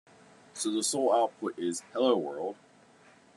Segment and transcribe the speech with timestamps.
[0.55, 2.55] So the sole output is "Hello, world!".